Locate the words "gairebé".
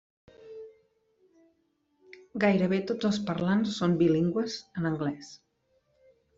2.45-2.81